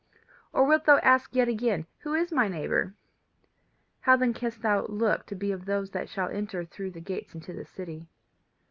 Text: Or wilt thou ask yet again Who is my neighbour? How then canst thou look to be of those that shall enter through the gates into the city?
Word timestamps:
Or 0.51 0.65
wilt 0.65 0.85
thou 0.85 0.97
ask 1.03 1.35
yet 1.35 1.47
again 1.47 1.85
Who 1.99 2.15
is 2.15 2.31
my 2.31 2.47
neighbour? 2.47 2.95
How 3.99 4.15
then 4.15 4.33
canst 4.33 4.63
thou 4.63 4.87
look 4.87 5.27
to 5.27 5.35
be 5.35 5.51
of 5.51 5.65
those 5.65 5.91
that 5.91 6.09
shall 6.09 6.29
enter 6.29 6.65
through 6.65 6.89
the 6.89 6.99
gates 7.01 7.35
into 7.35 7.53
the 7.53 7.65
city? 7.65 8.07